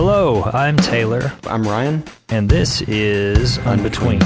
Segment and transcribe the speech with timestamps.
[0.00, 2.04] Hello, I'm Taylor, I'm Ryan.
[2.28, 4.22] and this is Unbetween.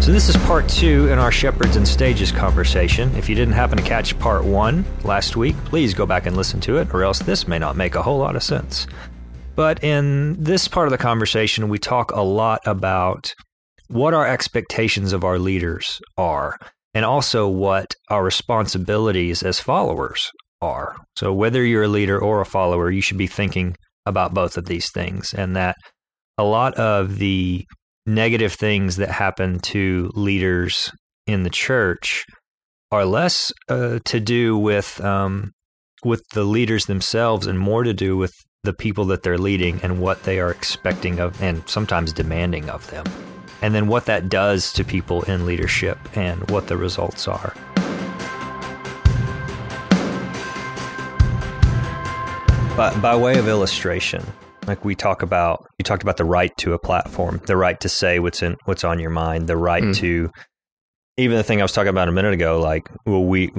[0.00, 3.12] So, this is part two in our Shepherds and Stages conversation.
[3.16, 6.60] If you didn't happen to catch part one last week, please go back and listen
[6.60, 8.86] to it, or else this may not make a whole lot of sense.
[9.56, 13.34] But in this part of the conversation, we talk a lot about
[13.88, 16.60] what our expectations of our leaders are,
[16.96, 20.96] and also what our responsibilities as followers are.
[21.14, 23.76] So, whether you're a leader or a follower, you should be thinking
[24.06, 25.76] about both of these things, and that
[26.38, 27.66] a lot of the
[28.06, 30.90] negative things that happen to leaders
[31.26, 32.24] in the church
[32.90, 35.52] are less uh, to do with um,
[36.02, 38.32] with the leaders themselves and more to do with
[38.62, 42.90] the people that they're leading and what they are expecting of and sometimes demanding of
[42.90, 43.04] them.
[43.66, 47.52] And then what that does to people in leadership and what the results are.
[52.76, 54.24] But by way of illustration,
[54.68, 57.88] like we talk about, you talked about the right to a platform, the right to
[57.88, 59.96] say what's in what's on your mind, the right Mm.
[59.96, 60.30] to
[61.16, 62.60] even the thing I was talking about a minute ago.
[62.60, 63.50] Like, well, we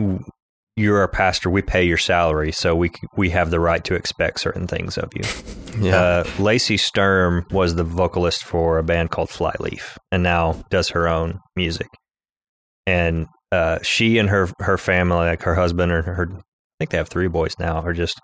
[0.77, 4.39] you're our pastor, we pay your salary, so we we have the right to expect
[4.39, 5.23] certain things of you.
[5.79, 6.01] Yeah.
[6.01, 11.07] Uh, Lacey Sturm was the vocalist for a band called Flyleaf, and now does her
[11.07, 11.85] own music.
[12.87, 16.41] And uh, she and her her family, like her husband or her, I
[16.79, 18.19] think they have three boys now, are just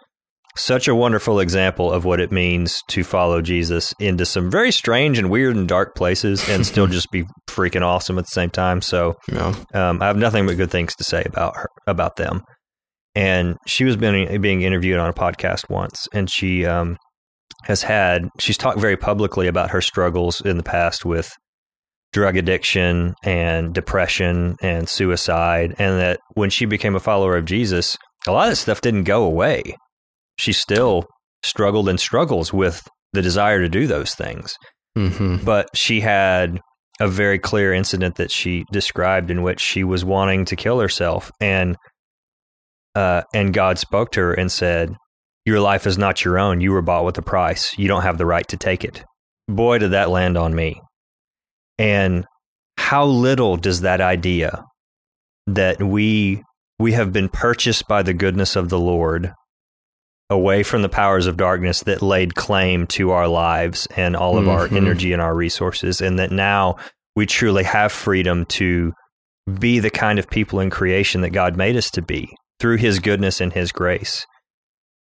[0.55, 5.17] such a wonderful example of what it means to follow Jesus into some very strange
[5.17, 8.81] and weird and dark places, and still just be freaking awesome at the same time.
[8.81, 9.55] So yeah.
[9.73, 12.41] um, I have nothing but good things to say about her about them.
[13.15, 16.97] And she was being being interviewed on a podcast once, and she um,
[17.63, 21.31] has had she's talked very publicly about her struggles in the past with
[22.11, 27.97] drug addiction and depression and suicide, and that when she became a follower of Jesus,
[28.27, 29.75] a lot of that stuff didn't go away.
[30.37, 31.05] She still
[31.43, 34.55] struggled and struggles with the desire to do those things.
[34.95, 35.43] Mm-hmm.
[35.43, 36.59] but she had
[36.99, 41.31] a very clear incident that she described in which she was wanting to kill herself
[41.41, 41.75] and
[42.93, 44.95] uh, and God spoke to her and said
[45.45, 46.61] your life is not your own.
[46.61, 47.75] You were bought with a price.
[47.75, 49.03] You don't have the right to take it.
[49.47, 50.79] Boy did that land on me.
[51.79, 52.25] And
[52.77, 54.63] how little does that idea
[55.47, 56.43] that we
[56.77, 59.33] we have been purchased by the goodness of the Lord
[60.33, 64.49] away from the powers of darkness that laid claim to our lives and all of
[64.49, 64.77] our Mhm.
[64.77, 66.75] energy and our resources, and that now
[67.15, 68.91] we truly have freedom to
[69.59, 72.29] be the kind of people in creation that God made us to be
[72.59, 74.25] through His goodness and His grace.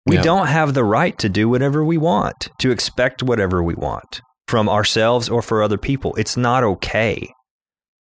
[0.06, 0.22] We Yeah.
[0.22, 4.68] don't have the right to do whatever we want, to expect whatever we want from
[4.68, 6.14] ourselves or for other people.
[6.16, 7.30] It's not okay.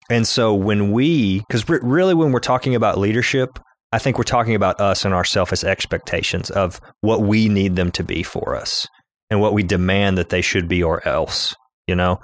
[0.08, 3.58] And so when we, because really when we're talking about leadership,
[3.92, 7.90] I think we're talking about us and our selfish expectations of what we need them
[7.92, 8.86] to be for us
[9.30, 11.54] and what we demand that they should be or else,
[11.86, 12.20] you know?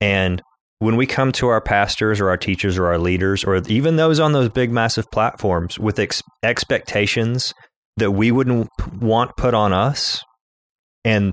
[0.00, 0.42] And
[0.78, 4.20] when we come to our pastors or our teachers or our leaders or even those
[4.20, 7.54] on those big, massive platforms with ex- expectations
[7.96, 8.68] that we wouldn't
[9.00, 10.22] want put on us,
[11.04, 11.32] and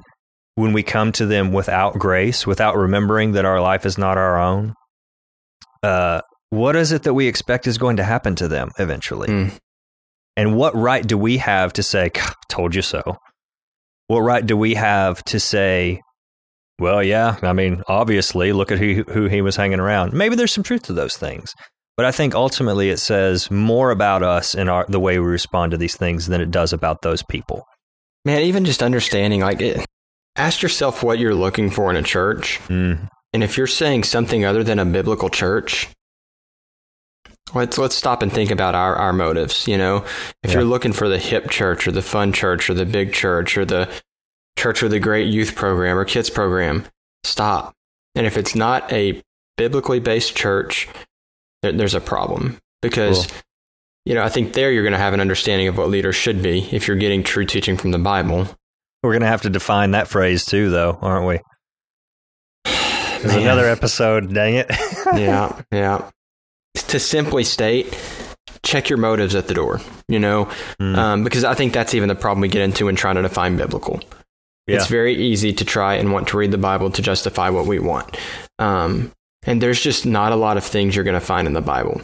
[0.56, 4.40] when we come to them without grace, without remembering that our life is not our
[4.40, 4.74] own,
[5.82, 6.22] uh,
[6.52, 9.30] what is it that we expect is going to happen to them eventually?
[9.30, 9.58] Mm.
[10.38, 12.12] And what right do we have to say,
[12.48, 13.18] told you so?
[14.08, 16.02] What right do we have to say,
[16.80, 20.14] well, yeah, I mean, obviously, look at who, who he was hanging around.
[20.14, 21.54] Maybe there's some truth to those things.
[21.96, 25.72] But I think ultimately it says more about us and our, the way we respond
[25.72, 27.64] to these things than it does about those people.
[28.26, 29.86] Man, even just understanding, like, it,
[30.36, 32.60] ask yourself what you're looking for in a church.
[32.68, 33.08] Mm.
[33.34, 35.90] And if you're saying something other than a biblical church,
[37.54, 39.68] let's let's stop and think about our, our motives.
[39.68, 39.98] You know,
[40.44, 40.54] if Yeah.
[40.56, 43.66] you're looking for the hip church or the fun church or the big church or
[43.66, 43.90] the
[44.58, 46.86] church with a great youth program or kids program,
[47.24, 47.74] stop.
[48.16, 49.22] And if it's not a
[49.58, 50.88] biblically based church,
[51.62, 53.28] there, there's a problem because.
[53.28, 53.38] Cool.
[54.04, 56.42] You know, I think there you're going to have an understanding of what leaders should
[56.42, 58.47] be if you're getting true teaching from the Bible.
[59.04, 61.40] We're going to have to define that phrase too, though, aren't we?
[62.66, 64.66] There's another episode, dang it.
[65.16, 66.09] yeah, yeah.
[66.76, 67.97] To simply state,
[68.64, 70.46] check your motives at the door, you know,
[70.79, 70.97] Mm.
[70.97, 73.58] um, because I think that's even the problem we get into in trying to define
[73.58, 74.02] biblical.
[74.68, 74.78] Yeah.
[74.78, 77.79] It's very easy to try and want to read the Bible to justify what we
[77.79, 78.18] want.
[78.59, 79.12] Um,
[79.46, 82.02] and there's just not a lot of things you're going to find in the Bible.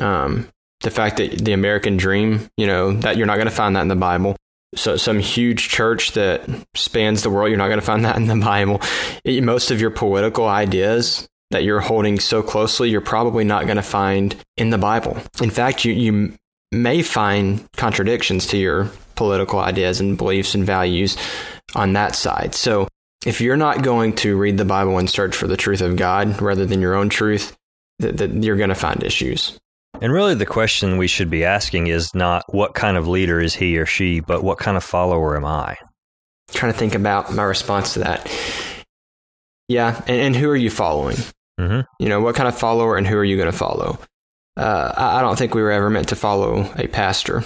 [0.00, 0.48] Um,
[0.80, 3.82] the fact that the American dream, you know, that you're not going to find that
[3.82, 4.36] in the Bible.
[4.74, 6.42] So some huge church that
[6.74, 8.80] spans the world, you're not going to find that in the Bible.
[9.24, 13.76] It- most of your political ideas that you're holding so closely, you're probably not going
[13.76, 15.16] to find in the Bible.
[15.42, 16.34] In fact, you, you
[16.72, 21.16] may find contradictions to your political ideas and beliefs and values
[21.74, 22.54] on that side.
[22.54, 22.88] So
[23.24, 26.40] if you're not going to read the Bible and search for the truth of God
[26.42, 27.56] rather than your own truth,
[28.00, 29.58] that, that you're going to find issues.
[30.00, 33.54] And really, the question we should be asking is not what kind of leader is
[33.54, 35.76] he or she, but what kind of follower am I?
[36.52, 38.30] trying to think about my response to that.
[39.68, 41.16] Yeah, and, and who are you following?
[41.58, 41.80] Mm-hmm.
[41.98, 43.98] You know, what kind of follower and who are you going to follow?
[44.56, 47.44] Uh, I, I, don't think we were ever meant to follow a pastor.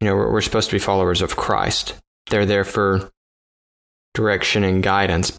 [0.00, 1.94] You know, we're, we're supposed to be followers of Christ.
[2.30, 3.10] They're there for
[4.14, 5.36] direction and guidance.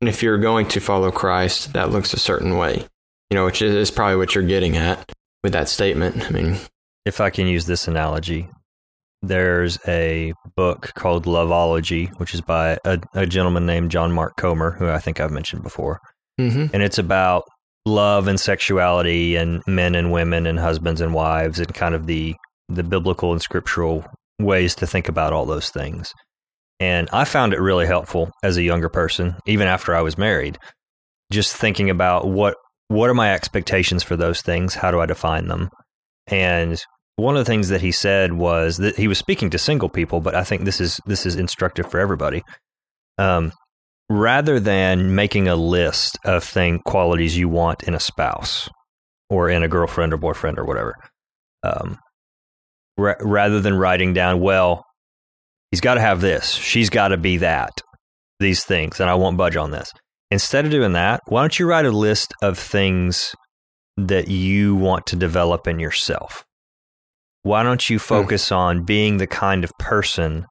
[0.00, 2.86] And if you're going to follow Christ, that looks a certain way,
[3.30, 5.12] you know, which is probably what you're getting at
[5.42, 6.26] with that statement.
[6.26, 6.56] I mean,
[7.04, 8.48] if I can use this analogy,
[9.26, 14.72] there's a book called Loveology, which is by a, a gentleman named John Mark Comer,
[14.72, 16.00] who I think I've mentioned before.
[16.40, 16.66] mm-hmm.
[16.72, 17.44] And it's about
[17.84, 22.34] love and sexuality and men and women and husbands and wives and kind of the,
[22.68, 24.04] the biblical and scriptural
[24.40, 26.12] ways to think about all those things.
[26.78, 30.58] And I found it really helpful as a younger person, even after I was married,
[31.32, 32.56] just thinking about what
[32.88, 34.74] what are my expectations for those things?
[34.74, 35.70] How do I define them?
[36.28, 36.80] And
[37.16, 40.20] one of the things that he said was that he was speaking to single people,
[40.20, 42.42] but I think this is this is instructive for everybody.
[43.18, 43.52] Um,
[44.08, 48.68] rather than making a list of thing qualities you want in a spouse
[49.30, 50.94] or in a girlfriend or boyfriend or whatever,
[51.62, 51.98] um,
[52.98, 54.84] ra- rather than writing down, well,
[55.70, 57.80] he's got to have this, she's got to be that,
[58.38, 59.90] these things, and I won't budge on this.
[60.30, 63.34] Instead of doing that, why don't you write a list of things
[63.96, 66.44] that you want to develop in yourself?
[67.46, 68.56] Why don't you focus mm.
[68.56, 70.46] on being the kind of person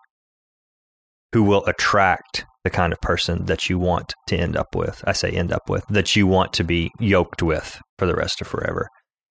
[1.33, 5.03] who will attract the kind of person that you want to end up with?
[5.05, 8.39] I say end up with, that you want to be yoked with for the rest
[8.39, 8.87] of forever.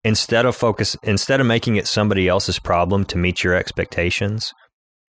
[0.05, 4.55] Instead of focus instead of making it somebody else's problem to meet your expectations,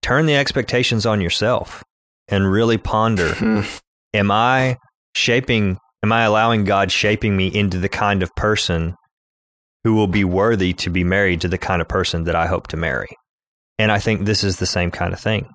[0.04, 1.84] turn the expectations on yourself
[2.28, 3.62] and really ponder hmm.
[4.14, 4.78] am I
[5.16, 8.94] shaping am I allowing God shaping me into the kind of person
[9.86, 12.66] who will be worthy to be married to the kind of person that I hope
[12.70, 13.10] to marry.
[13.78, 15.48] And I think this is the same kind of thing.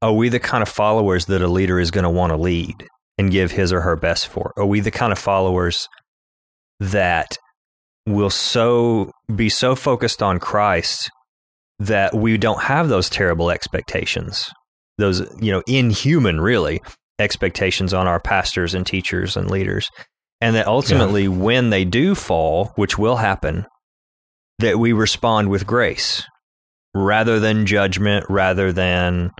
[0.00, 2.86] Are we the kind of followers that a leader is going to want to lead
[3.18, 4.52] and give his or her best for?
[4.56, 5.88] Are we the kind of followers
[6.78, 7.36] that
[8.06, 11.10] will so be so focused on Christ
[11.80, 14.48] that we don't have those terrible expectations,
[14.96, 16.80] those, you know, inhuman, really,
[17.18, 19.88] expectations on our pastors and teachers and leaders.
[20.40, 21.30] And that ultimately, yeah.
[21.30, 23.66] when they do fall, which will happen,
[24.62, 26.24] that we respond with grace
[26.94, 29.30] rather than judgment, rather than,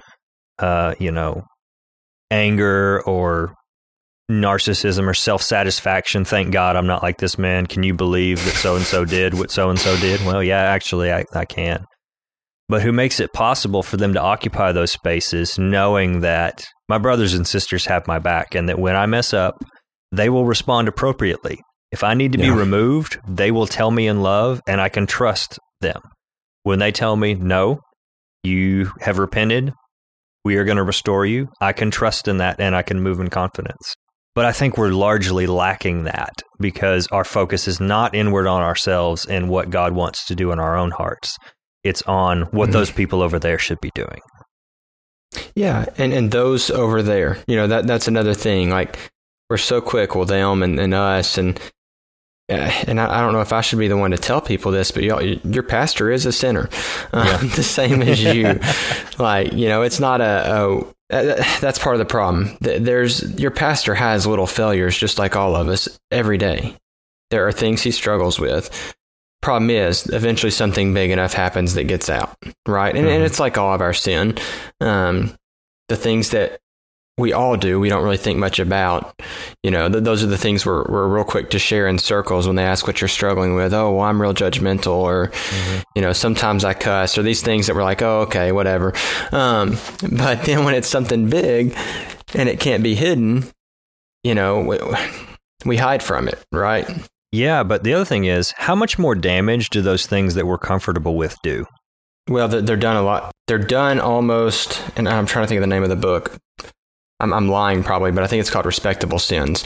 [0.59, 1.43] uh, you know,
[2.31, 3.55] anger or
[4.31, 6.25] narcissism or self satisfaction.
[6.25, 7.67] Thank God I'm not like this man.
[7.67, 10.25] Can you believe that so and so did what so and so did?
[10.25, 11.85] Well, yeah, actually, I, I can.
[12.69, 17.35] But who makes it possible for them to occupy those spaces knowing that my brothers
[17.35, 19.63] and sisters have my back and that when I mess up,
[20.11, 21.61] they will respond appropriately.
[21.93, 22.47] If I need to yeah.
[22.47, 26.01] be removed, they will tell me in love and I can trust them.
[26.63, 27.81] When they tell me, no,
[28.43, 29.75] you have repented,
[30.45, 33.21] we are going to restore you, I can trust in that and I can move
[33.21, 33.95] in confidence.
[34.35, 39.27] But I think we're largely lacking that because our focus is not inward on ourselves
[39.27, 41.37] and what God wants to do in our own hearts.
[41.85, 42.73] It's on what mm-hmm.
[42.73, 44.21] those people over there should be doing.
[45.55, 48.71] Yeah, and, and those over there, you know, that that's another thing.
[48.71, 48.99] Like
[49.51, 51.61] we're so quick with them and, and us and
[52.87, 54.91] and I, I, don't know if I should be the one to tell people this,
[54.91, 56.69] but your pastor is a sinner,
[57.13, 57.49] uh, yeah.
[57.55, 58.61] the same as you.
[59.19, 62.57] like you know, it's not a, a that's part of the problem.
[62.61, 66.77] There's your pastor has little failures, just like all of us, every day.
[67.31, 68.95] There are things he struggles with.
[69.41, 72.95] Problem is, eventually something big enough happens that gets out, right?
[72.95, 73.15] And, mm-hmm.
[73.17, 74.39] and it's like all of our sin.
[74.81, 75.35] Um,
[75.89, 76.62] the things that
[77.19, 77.79] we all do.
[77.79, 79.21] We don't really think much about,
[79.63, 82.47] you know, th- those are the things we're, we're real quick to share in circles
[82.47, 83.75] when they ask what you're struggling with.
[83.75, 85.81] Oh, well, I'm real judgmental or, mm-hmm.
[85.95, 88.95] you know, sometimes I cuss or these things that we're like, oh, okay, whatever.
[89.31, 89.77] Um,
[90.13, 91.77] but then when it's something big
[92.35, 93.45] and it can't be hidden,
[94.25, 94.79] you know, we,
[95.67, 96.89] we hide from it, right?
[97.31, 97.63] Yeah.
[97.63, 101.17] But the other thing is, how much more damage do those things that we're comfortable
[101.17, 101.67] with do?
[102.29, 103.33] Well, they're done a lot.
[103.49, 106.39] They're done almost, and I'm trying to think of the name of the book.
[107.23, 109.65] I'm, I'm lying probably, but I think it's called respectable sins.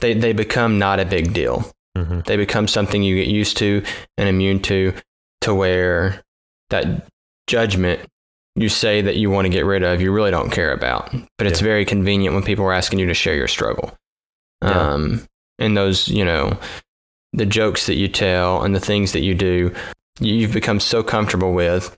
[0.00, 1.70] They they become not a big deal.
[1.96, 2.20] Mm-hmm.
[2.26, 3.82] They become something you get used to
[4.16, 4.94] and immune to,
[5.40, 6.22] to where
[6.70, 7.06] that
[7.46, 8.00] judgment
[8.56, 11.12] you say that you want to get rid of, you really don't care about.
[11.38, 11.66] But it's yeah.
[11.66, 13.96] very convenient when people are asking you to share your struggle.
[14.62, 14.92] Yeah.
[14.92, 15.26] Um,
[15.58, 16.58] and those, you know,
[17.32, 19.72] the jokes that you tell and the things that you do,
[20.18, 21.96] you've become so comfortable with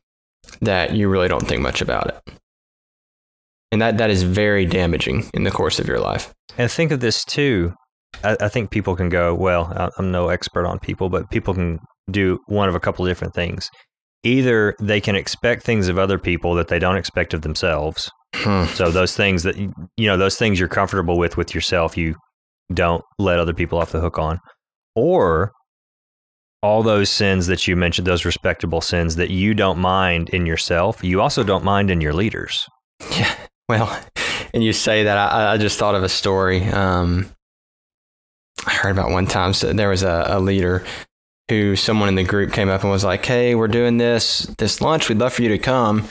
[0.60, 2.34] that you really don't think much about it.
[3.72, 6.32] And that, that is very damaging in the course of your life.
[6.58, 7.72] And think of this too.
[8.22, 11.80] I, I think people can go, well, I'm no expert on people, but people can
[12.10, 13.68] do one of a couple of different things.
[14.22, 18.10] Either they can expect things of other people that they don't expect of themselves.
[18.34, 18.66] Hmm.
[18.66, 22.14] So those things that you know, those things you're comfortable with with yourself, you
[22.72, 24.38] don't let other people off the hook on.
[24.94, 25.52] Or
[26.62, 31.02] all those sins that you mentioned, those respectable sins that you don't mind in yourself,
[31.02, 32.66] you also don't mind in your leaders.
[33.10, 33.34] Yeah.
[33.72, 33.98] Well,
[34.54, 36.64] and you say that, I, I just thought of a story.
[36.64, 37.30] Um,
[38.66, 39.54] I heard about one time.
[39.54, 40.84] So there was a, a leader
[41.48, 44.80] who someone in the group came up and was like, "Hey, we're doing this this
[44.82, 45.08] lunch.
[45.08, 46.06] We'd love for you to come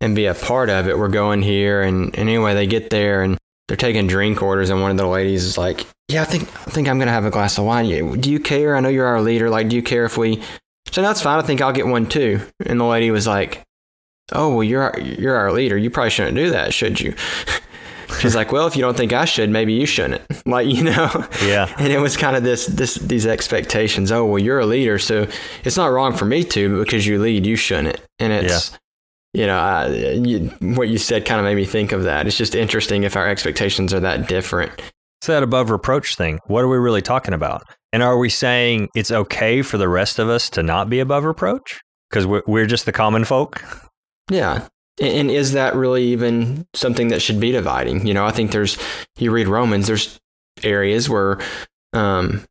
[0.00, 0.98] and be a part of it.
[0.98, 4.82] We're going here." And, and anyway, they get there and they're taking drink orders, and
[4.82, 7.30] one of the ladies is like, "Yeah, I think I think I'm gonna have a
[7.30, 8.20] glass of wine.
[8.20, 8.76] Do you care?
[8.76, 9.48] I know you're our leader.
[9.48, 10.42] Like, do you care if we?"
[10.90, 11.38] So that's fine.
[11.38, 12.40] I think I'll get one too.
[12.66, 13.64] And the lady was like,
[14.32, 15.76] "Oh, well, you're our, you're our leader.
[15.76, 17.14] You probably shouldn't do that, should you?"
[18.18, 20.22] She's like, well, if you don't think I should, maybe you shouldn't.
[20.46, 21.28] Like, you know.
[21.44, 21.72] Yeah.
[21.78, 24.10] And it was kind of this this these expectations.
[24.10, 25.28] Oh, well, you're a leader, so
[25.64, 28.00] it's not wrong for me to, but because you lead, you shouldn't.
[28.18, 28.76] And it's,
[29.32, 32.26] you know, I, you, what you said kind of made me think of that.
[32.26, 34.72] It's just interesting if our expectations are that different.
[35.20, 36.40] It's that above reproach thing.
[36.46, 37.62] What are we really talking about?
[37.92, 41.24] And are we saying it's okay for the rest of us to not be above
[41.24, 43.62] reproach because we're, we're just the common folk?
[44.30, 44.68] Yeah.
[45.00, 48.06] And, is that really even something that should be dividing?
[48.06, 48.76] You know, I think there's,
[49.18, 50.20] you read Romans, there's
[50.62, 51.38] areas where
[51.94, 52.44] um,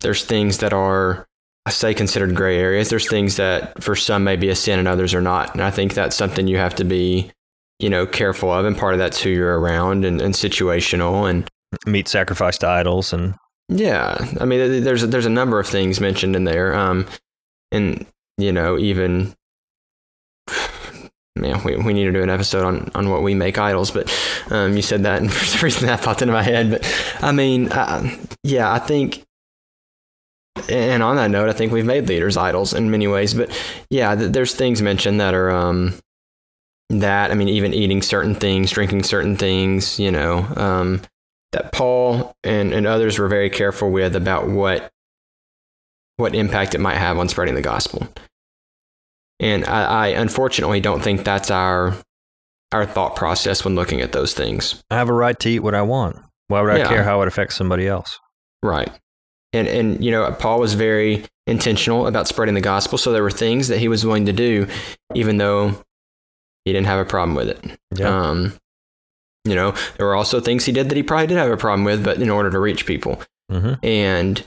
[0.00, 1.26] there's things that are,
[1.64, 2.90] I say considered gray areas.
[2.90, 5.54] There's things that for some may be a sin and others are not.
[5.54, 7.32] And I think that's something you have to be,
[7.78, 8.66] you know, careful of.
[8.66, 11.28] And part of that's who you're around and, and situational.
[11.28, 11.48] And
[11.86, 13.34] Meat sacrificed to idols and
[13.68, 17.04] yeah, I mean, there's there's a number of things mentioned in there, um,
[17.72, 18.06] and
[18.38, 19.34] you know, even
[21.36, 23.90] man, we, we need to do an episode on, on what we make idols.
[23.90, 24.12] But
[24.50, 26.70] um, you said that, and for some reason that popped into my head.
[26.70, 28.10] But I mean, uh,
[28.42, 29.22] yeah, I think.
[30.70, 33.34] And on that note, I think we've made leaders idols in many ways.
[33.34, 33.50] But
[33.90, 35.94] yeah, th- there's things mentioned that are um,
[36.88, 41.02] that I mean, even eating certain things, drinking certain things, you know, um,
[41.52, 44.90] that Paul and, and others were very careful with about what
[46.16, 48.08] what impact it might have on spreading the gospel.
[49.40, 51.94] And I, I unfortunately don't think that's our
[52.72, 54.82] our thought process when looking at those things.
[54.90, 56.16] I have a right to eat what I want.
[56.48, 56.88] Why would I Yeah.
[56.88, 58.18] care how it affects somebody else?
[58.62, 58.90] Right.
[59.52, 63.30] And and you know, Paul was very intentional about spreading the gospel, so there were
[63.30, 64.66] things that he was willing to do
[65.14, 65.68] even though
[66.64, 67.78] he didn't have a problem with it.
[67.94, 68.08] Yeah.
[68.30, 68.54] Um
[69.44, 71.84] you know, there were also things he did that he probably did have a problem
[71.84, 73.22] with, but in order to reach people.
[73.50, 74.42] hmm And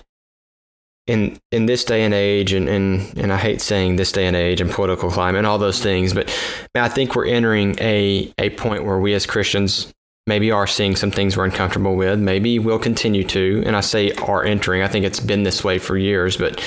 [1.09, 4.35] in in this day and age, and, and and I hate saying this day and
[4.35, 6.29] age and political climate and all those things, but
[6.75, 9.91] I think we're entering a a point where we as Christians
[10.27, 12.19] maybe are seeing some things we're uncomfortable with.
[12.19, 14.83] Maybe we'll continue to, and I say are entering.
[14.83, 16.63] I think it's been this way for years, but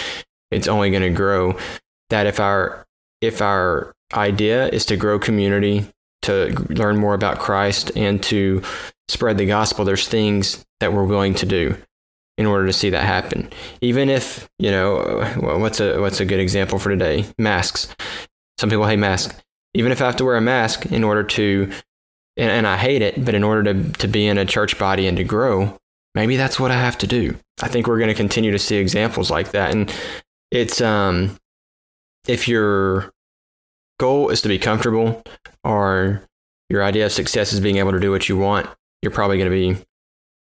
[0.50, 1.56] it's only going to grow.
[2.11, 2.84] That if our
[3.20, 5.87] if our idea is to grow community,
[6.22, 8.61] to learn more about Christ, and to
[9.06, 11.76] spread the gospel, there's things that we're willing to do
[12.42, 13.49] in order to see that happen.
[13.80, 17.25] Even if you know, what's a what's a good example for today?
[17.38, 17.94] Masks.
[18.58, 19.34] Some people hate masks.
[19.75, 21.72] Even if I have to wear a mask in order to,
[22.37, 25.06] and, and I hate it, but in order to to be in a church body
[25.06, 25.78] and to grow,
[26.14, 27.38] maybe that's what I have to do.
[27.62, 29.92] I think we're going to continue to see examples like that, and
[30.50, 31.38] it's um,
[32.26, 33.12] if your
[33.99, 35.22] goal is to be comfortable
[35.62, 36.22] or
[36.68, 38.68] your idea of success is being able to do what you want,
[39.00, 39.84] you're probably going to be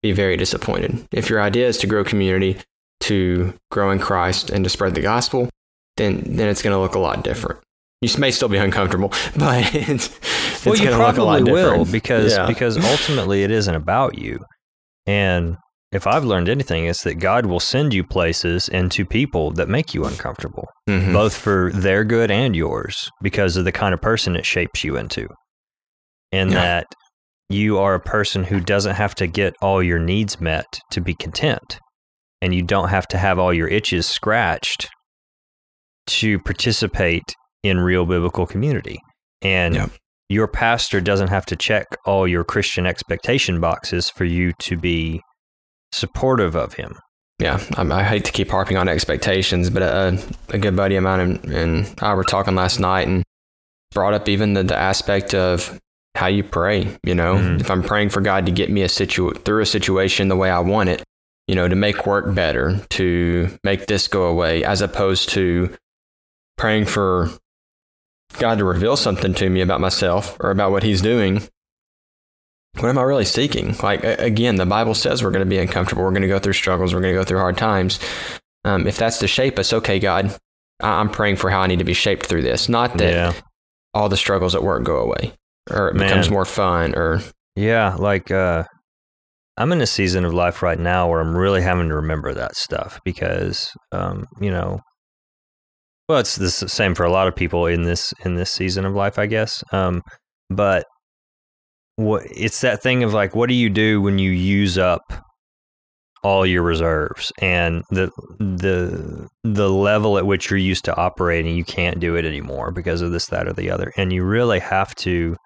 [0.02, 1.06] be very disappointed.
[1.12, 2.58] If your idea is to grow community,
[3.00, 5.48] to grow in Christ, and to spread the gospel,
[5.96, 7.60] then then it's going to look a lot different.
[8.02, 11.52] You may still be uncomfortable, but it's, it's Well, you gonna look a lot probably
[11.52, 11.92] will different.
[11.92, 12.46] because Yeah.
[12.46, 14.38] because ultimately it isn't about you.
[15.06, 15.56] And
[15.92, 19.68] if I've learned anything, it's that God will send you places and to people that
[19.68, 21.12] make you uncomfortable, Mhm.
[21.12, 24.96] both for their good and yours, because of the kind of person it shapes you
[24.96, 25.28] into.
[26.32, 26.56] And Yeah.
[26.62, 26.86] that
[27.50, 31.14] you are a person who doesn't have to get all your needs met to be
[31.14, 31.78] content.
[32.40, 34.88] And you don't have to have all your itches scratched
[36.06, 38.98] to participate in real biblical community.
[39.42, 39.88] And Yeah.
[40.28, 45.20] your pastor doesn't have to check all your Christian expectation boxes for you to be
[45.92, 46.96] supportive of him.
[47.40, 51.02] Yeah, I, I hate to keep harping on expectations, but a, a good buddy of
[51.02, 53.24] mine and, and I were talking last night and
[53.92, 55.78] brought up even the, the aspect of
[56.14, 56.98] how you pray.
[57.04, 57.60] You know, Mhm.
[57.60, 60.50] if I'm praying for God to get me a situ- through a situation the way
[60.50, 61.02] I want it,
[61.46, 65.76] you know, to make work better, to make this go away, as opposed to
[66.56, 67.30] praying for
[68.38, 71.42] God to reveal something to me about myself or about what He's doing,
[72.78, 73.74] what am I really seeking?
[73.82, 76.02] Like, again, the Bible says we're going to be uncomfortable.
[76.04, 76.94] We're going to go through struggles.
[76.94, 77.98] We're going to go through hard times.
[78.64, 80.36] Um, if that's to shape us, okay, God,
[80.80, 82.68] I'm praying for how I need to be shaped through this.
[82.68, 83.32] Not that yeah.
[83.94, 85.32] all the struggles at work go away
[85.70, 86.08] or it Man.
[86.08, 87.20] becomes more fun or.
[87.56, 87.96] Yeah.
[87.98, 88.64] Like, uh,
[89.56, 92.56] I'm in a season of life right now where I'm really having to remember that
[92.56, 94.80] stuff because, um, you know,
[96.08, 98.94] well, it's the same for a lot of people in this in this season of
[98.94, 99.62] life, I guess.
[99.72, 100.02] Um,
[100.48, 100.86] but
[101.96, 105.02] what it's that thing of like, what do you do when you use up
[106.22, 111.64] all your reserves and the the the level at which you're used to operating, you
[111.64, 114.94] can't do it anymore because of this, that, or the other, and you really have
[114.96, 115.36] to.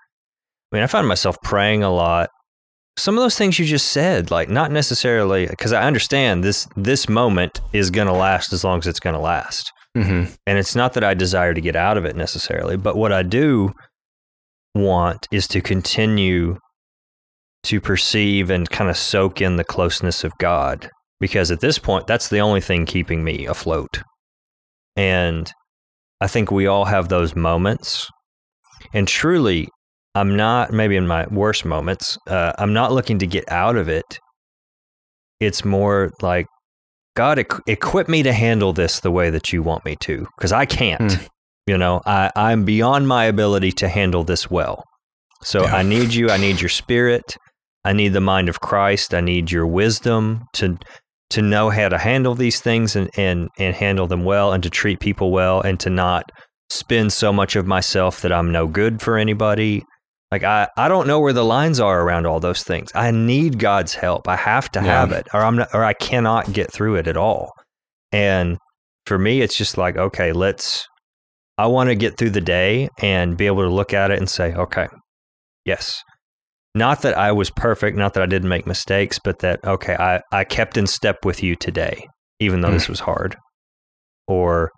[0.75, 2.31] I mean, I find myself praying a lot
[2.97, 7.09] some of those things you just said, like not necessarily because I understand this this
[7.09, 9.73] moment is going to last as long as it's going to last.
[9.97, 10.33] Mm-hmm.
[10.47, 13.23] And it's not that I desire to get out of it necessarily, but what I
[13.23, 13.73] do
[14.75, 16.59] want is to continue
[17.65, 20.91] to perceive and kind of soak in the closeness of God.
[21.21, 24.03] Because at this point, that's the only thing keeping me afloat.
[24.97, 25.51] And
[26.21, 28.09] I think we all have those moments.
[28.93, 29.69] And truly,
[30.15, 33.89] I'm not, maybe in my worst moments, uh, I'm not looking to get out of
[33.89, 34.19] it.
[35.41, 36.47] It's more like
[37.17, 40.67] God, equip me to handle this the way that you want me to, because I
[40.67, 41.01] can't.
[41.01, 41.29] Mm.
[41.67, 44.85] You know, I, I'm beyond my ability to handle this well.
[45.43, 45.77] So yeah.
[45.77, 46.31] I need you.
[46.31, 47.37] I need your spirit.
[47.85, 49.15] I need the mind of Christ.
[49.15, 50.77] I need your wisdom to
[51.31, 54.71] to know how to handle these things and, and, and handle them well and to
[54.71, 56.31] treat people well and to not
[56.71, 59.83] spend so much of myself that I'm no good for anybody.
[60.35, 62.91] Like I, I don't know where the lines are around all those things.
[62.93, 64.27] I need God's help.
[64.27, 64.87] I have to yeah.
[64.87, 67.53] have it, or I'm not, or I cannot get through it at all.
[68.11, 68.59] And
[69.07, 70.89] for me, it's just like, okay, let's.
[71.57, 74.29] I want to get through the day and be able to look at it and
[74.29, 74.89] say, okay,
[75.65, 76.03] yes.
[76.75, 80.21] Not that I was perfect, not that I didn't make mistakes, but that okay, I,
[80.33, 82.09] I kept in step with you today,
[82.41, 82.73] even though mm.
[82.73, 83.37] this was hard.
[84.27, 84.73] Or,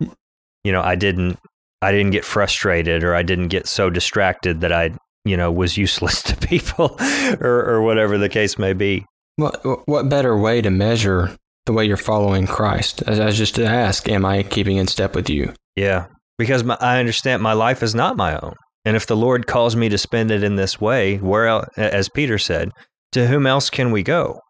[0.64, 1.38] you know, I didn't
[1.80, 4.90] I didn't get frustrated or I didn't get so distracted that I
[5.26, 6.96] you know was useless to people
[7.40, 9.04] or, or whatever the case may be.
[9.36, 11.36] What what better way to measure
[11.66, 13.02] the way you're following Christ?
[13.06, 15.52] As, as just to ask am I keeping in step with you?
[15.74, 16.06] Yeah
[16.38, 18.54] because my, I understand my life is not my own.
[18.84, 22.08] And if the Lord calls me to spend it in this way where else, as
[22.08, 22.70] Peter said
[23.12, 24.40] to whom else can we go?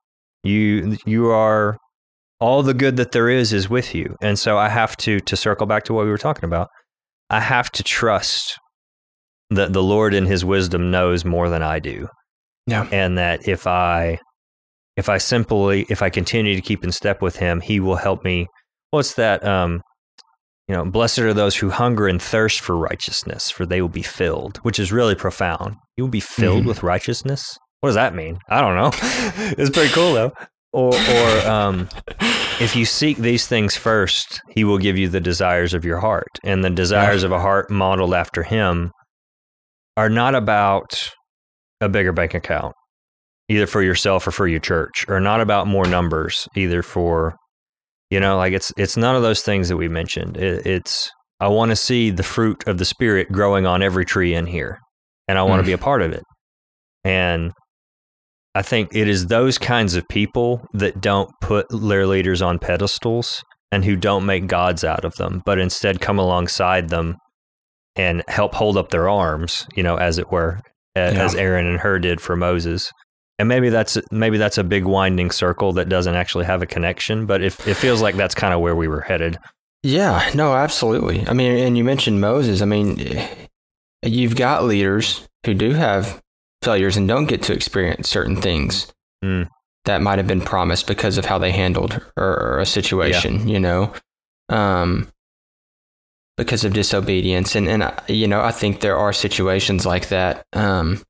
[0.42, 1.76] You you are
[2.38, 4.16] all the good that there is is with you.
[4.20, 6.68] And so I have to to circle back to what we were talking about
[7.30, 8.58] I have to trust
[9.50, 12.08] that the Lord in his wisdom knows more than I do.
[12.66, 12.88] Yeah.
[12.90, 14.18] And that if I
[14.96, 18.24] if I simply if I continue to keep in step with him, he will help
[18.24, 18.46] me.
[18.90, 19.82] What's that um
[20.68, 24.02] you know, blessed are those who hunger and thirst for righteousness, for they will be
[24.02, 25.76] filled, which is really profound.
[25.96, 26.68] You will be filled mm-hmm.
[26.68, 27.56] with righteousness.
[27.80, 28.40] What does that mean?
[28.48, 28.90] I don't know.
[29.56, 30.32] it's pretty cool though.
[30.72, 31.88] Or, or um,
[32.60, 36.38] if you seek these things first, he will give you the desires of your heart,
[36.44, 37.26] and the desires yeah.
[37.26, 38.90] of a heart modeled after him
[39.96, 41.10] are not about
[41.80, 42.74] a bigger bank account,
[43.48, 47.34] either for yourself or for your church, or not about more numbers, either for,
[48.10, 50.36] you know, like it's it's none of those things that we mentioned.
[50.36, 54.34] It, it's I want to see the fruit of the spirit growing on every tree
[54.34, 54.78] in here,
[55.28, 55.66] and I want to mm.
[55.66, 56.22] be a part of it.
[57.04, 57.52] And
[58.54, 63.42] I think it is those kinds of people that don't put their leaders on pedestals
[63.70, 67.16] and who don't make gods out of them, but instead come alongside them
[67.96, 70.60] and help hold up their arms, you know, as it were,
[70.94, 71.24] as, yeah.
[71.24, 72.92] as Aaron and Hur did for Moses.
[73.38, 77.26] And maybe that's maybe that's a big winding circle that doesn't actually have a connection,
[77.26, 79.38] but it, it feels like that's kind of where we were headed.
[79.82, 81.26] Yeah, no, absolutely.
[81.28, 82.62] I mean, and you mentioned Moses.
[82.62, 82.98] I mean,
[84.02, 86.20] you've got leaders who do have
[86.62, 89.46] failures and don't get to experience certain things mm.
[89.84, 93.46] that might have been promised because of how they handled or, or a situation.
[93.46, 93.52] Yeah.
[93.52, 93.92] You know,
[94.48, 95.08] um,
[96.36, 97.54] because of disobedience.
[97.54, 100.44] And, and you know, I think there are situations like that.
[100.52, 101.02] Um,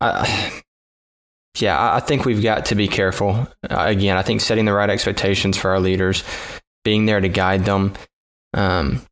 [0.00, 0.62] I,
[1.58, 3.48] yeah, I think we've got to be careful.
[3.68, 6.22] Uh, again, I think setting the right expectations for our leaders,
[6.84, 7.94] being there to guide them.
[8.54, 9.02] Um,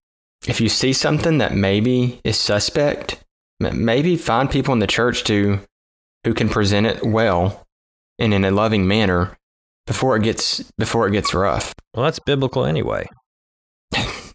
[0.46, 3.22] if you see something that maybe is suspect,
[3.58, 5.60] maybe find people in the church to
[6.24, 7.66] who can present it well
[8.18, 9.36] and in a loving manner
[9.86, 11.74] before it gets before it gets rough.
[11.94, 13.06] Well, that's biblical anyway.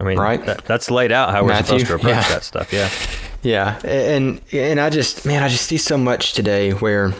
[0.02, 0.44] I mean, right?
[0.46, 2.30] That, that's laid out how we're Matthew, supposed to approach yeah.
[2.30, 2.74] that stuff.
[2.74, 2.90] Yeah.
[3.44, 3.80] Yeah.
[3.86, 7.14] And, and I just, man, I just see so much today where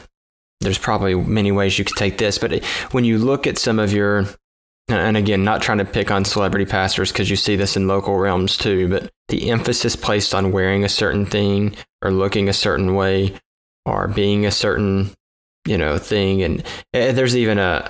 [0.62, 3.94] there's probably many ways you could take this, but when you look at some of
[3.94, 4.26] your
[4.88, 8.18] and again, not trying to pick on celebrity pastors because you see this in local
[8.18, 12.96] realms too, but the emphasis placed on wearing a certain thing or looking a certain
[12.96, 13.34] way
[13.86, 15.12] or being a certain,
[15.66, 16.42] you know, thing.
[16.42, 17.90] And there's even a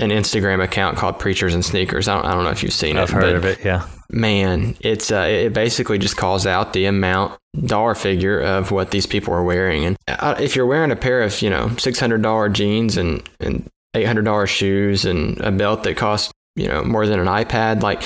[0.00, 2.08] an Instagram account called Preachers and Sneakers.
[2.08, 3.02] I don't, I don't know if you've seen it.
[3.02, 3.62] I've heard of it.
[3.64, 3.86] Yeah.
[4.08, 9.06] Man, it's uh, it basically just calls out the amount dollar figure of what these
[9.06, 9.84] people are wearing.
[9.84, 13.22] And uh, if you're wearing a pair of you know six hundred dollar jeans and
[13.38, 17.26] and eight hundred dollar shoes and a belt that costs you know more than an
[17.26, 18.02] iPad, like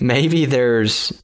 [0.00, 1.22] maybe there's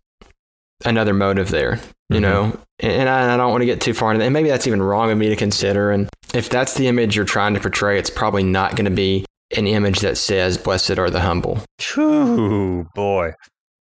[0.85, 1.79] another motive there.
[2.09, 2.23] You mm-hmm.
[2.23, 4.27] know, and I, I don't want to get too far into that.
[4.27, 5.91] And maybe that's even wrong of me to consider.
[5.91, 9.27] And if that's the image you're trying to portray, it's probably not going to be
[9.57, 11.61] an image that says, Blessed are the humble.
[11.97, 13.33] Ooh, boy.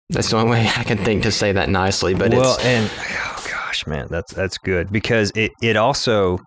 [0.09, 2.13] That's the only way I can think to say that nicely.
[2.13, 6.37] But well, and oh gosh, man, that's that's good because it it also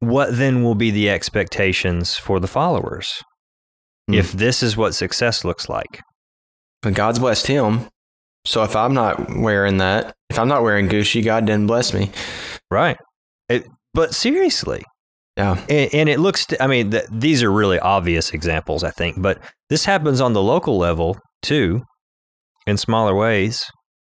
[0.00, 3.22] what then will be the expectations for the followers
[4.08, 4.14] mm.
[4.14, 6.00] if this is what success looks like.
[6.80, 7.88] But God's blessed him,
[8.44, 12.12] so if I'm not wearing that, if I'm not wearing Gucci, God didn't bless me.
[12.70, 12.96] Right.
[13.48, 14.84] It, but seriously,
[15.38, 15.64] yeah.
[15.68, 19.38] And, and it looks, I mean, th- these are really obvious examples, I think, but
[19.70, 21.82] this happens on the local level too,
[22.66, 23.64] in smaller ways.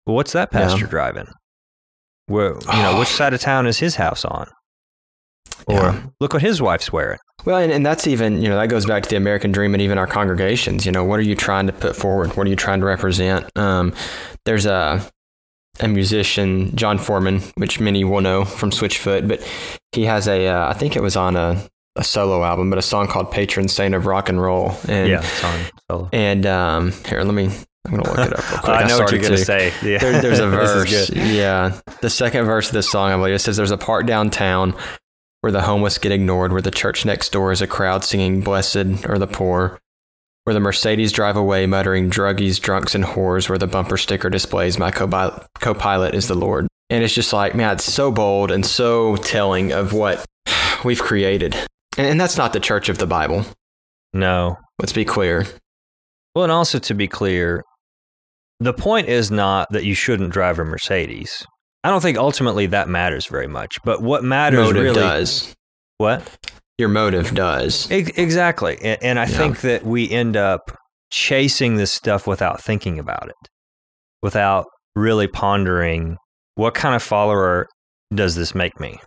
[0.04, 0.90] what's that pastor yeah.
[0.90, 1.26] driving?
[2.26, 4.46] Where, you know, which side of town is his house on?
[5.66, 6.02] Or yeah.
[6.20, 7.18] look what his wife's wearing.
[7.44, 9.82] Well, and, and that's even, you know, that goes back to the American dream and
[9.82, 10.86] even our congregations.
[10.86, 12.36] You know, what are you trying to put forward?
[12.36, 13.50] What are you trying to represent?
[13.56, 13.94] Um,
[14.44, 15.10] there's a,
[15.80, 19.46] a musician, Jon Foreman, which many will know from Switchfoot, but
[19.92, 21.62] he has a, uh, I think it was on a,
[21.96, 24.76] a solo album, but a song called Patron Saint of Rock and Roll.
[24.88, 25.60] And, yeah, song
[25.90, 26.08] solo.
[26.12, 27.50] And um, here, let me,
[27.86, 28.68] I'm going to look it up real quick.
[28.68, 29.72] I know I what you're going to say.
[29.82, 29.98] Yeah.
[29.98, 31.10] There, there's a verse.
[31.10, 31.80] yeah.
[32.00, 34.74] The second verse of this song, I believe, it says, There's a part downtown
[35.40, 39.06] where the homeless get ignored, where the church next door is a crowd singing, Blessed
[39.06, 39.78] are the poor
[40.46, 44.78] where the Mercedes drive away muttering druggies, drunks, and whores, where the bumper sticker displays
[44.78, 45.08] my co
[45.74, 46.68] pilot is the Lord.
[46.88, 50.24] And it's just like, man, it's so bold and so telling of what
[50.84, 51.56] we've created.
[51.98, 53.44] And that's not the church of the Bible.
[54.12, 54.56] No.
[54.78, 55.46] Let's be clear.
[56.36, 57.64] Well, and also to be clear,
[58.60, 61.44] the point is not that you shouldn't drive a Mercedes.
[61.82, 63.78] I don't think ultimately that matters very much.
[63.82, 65.56] But what matters Motive really does.
[65.98, 66.22] What?
[66.78, 67.90] Your motive does.
[67.90, 68.78] Exactly.
[68.82, 69.36] And, and I yeah.
[69.36, 70.76] think that we end up
[71.10, 73.48] chasing this stuff without thinking about it,
[74.22, 76.16] without really pondering
[76.54, 77.68] what kind of follower
[78.14, 78.98] does this make me?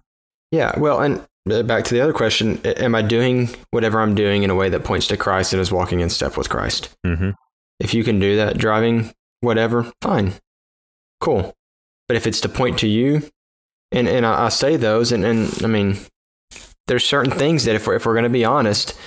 [0.52, 0.78] Yeah.
[0.80, 4.50] Well, and uh, back to the other question Am I doing whatever I'm doing in
[4.50, 6.90] a way that points to Christ and is walking in step with Christ?
[7.06, 7.32] Mm-hmm.
[7.80, 10.34] If you can do that, driving whatever, fine.
[11.20, 11.54] Cool.
[12.08, 13.30] But if it's to point to you,
[13.92, 15.98] and, and I, I say those, and, and I mean,
[16.90, 18.98] there's certain things that if we're, if we're going to be honest,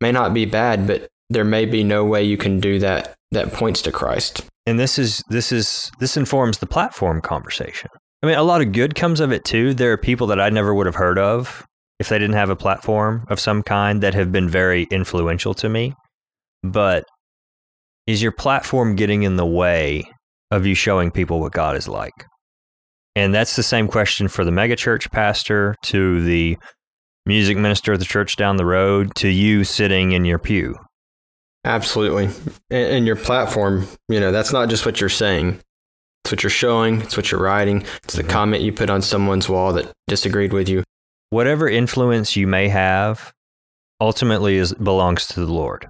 [0.00, 3.52] may not be bad, but there may be no way you can do that that
[3.52, 4.44] points to Christ.
[4.66, 7.90] And this is this is this informs the platform conversation.
[8.22, 9.74] I mean, a lot of good comes of it too.
[9.74, 11.66] There are people that I never would have heard of
[11.98, 15.68] if they didn't have a platform of some kind that have been very influential to
[15.68, 15.94] me.
[16.62, 17.04] But
[18.06, 20.04] is your platform getting in the way
[20.50, 22.26] of you showing people what God is like?
[23.16, 26.58] And that's the same question for the megachurch pastor to the
[27.26, 30.78] music minister at the church down the road to you sitting in your pew.
[31.64, 32.28] Absolutely.
[32.70, 35.60] And, your platform, you know, that's not just what you're saying.
[36.24, 38.30] It's what you're showing, it's what you're writing, it's the mm-hmm.
[38.30, 40.84] comment you put on someone's wall that disagreed with you.
[41.30, 43.32] Whatever influence you may have
[44.00, 45.88] ultimately is belongs to the Lord.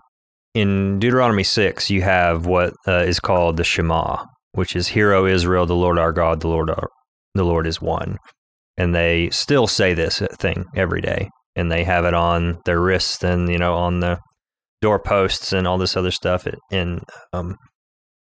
[0.55, 5.27] In Deuteronomy 6, you have what uh, is called the Shema, which is Hear, O
[5.27, 6.91] Israel, the Lord our God, the Lord our,
[7.35, 8.19] the Lord is one
[8.83, 13.23] and they still say this thing every day and they have it on their wrists
[13.23, 14.19] and you know on the
[14.81, 17.57] doorposts and all this other stuff and um,